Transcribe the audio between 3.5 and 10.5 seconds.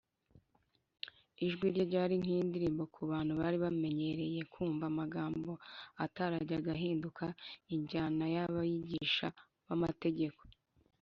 baramenyereye kumva amagambo atarajyaga ahindura injyana y’abigisha b’amategeko